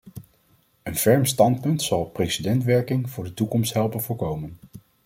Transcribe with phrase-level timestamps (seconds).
[0.83, 4.57] Een ferm standpunt zal precedentwerking voor de toekomst helpen voorkomen.